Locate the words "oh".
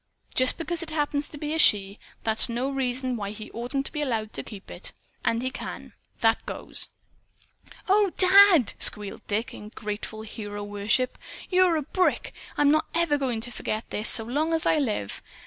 7.87-8.11